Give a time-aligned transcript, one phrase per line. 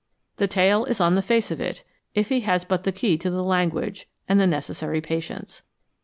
[0.37, 1.83] The tale is on the face of it,
[2.15, 5.61] if he has but the key to the language, and the necessary patience.